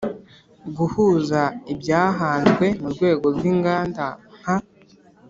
[0.77, 1.41] guhuza
[1.73, 4.05] ibyahanzwe mu rwego rw inganda
[4.39, 4.57] nka